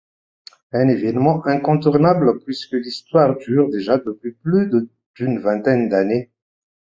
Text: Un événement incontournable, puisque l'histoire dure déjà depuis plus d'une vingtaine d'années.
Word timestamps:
Un 0.71 0.87
événement 0.89 1.45
incontournable, 1.45 2.39
puisque 2.43 2.73
l'histoire 2.73 3.37
dure 3.37 3.69
déjà 3.69 3.99
depuis 3.99 4.31
plus 4.31 4.67
d'une 5.15 5.39
vingtaine 5.39 5.89
d'années. 5.89 6.31